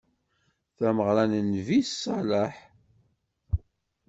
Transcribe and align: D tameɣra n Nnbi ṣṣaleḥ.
D 0.71 0.73
tameɣra 0.77 1.23
n 1.25 1.33
Nnbi 1.43 1.79
ṣṣaleḥ. 1.89 2.55